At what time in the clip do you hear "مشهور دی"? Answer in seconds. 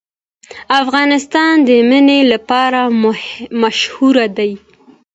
3.61-4.51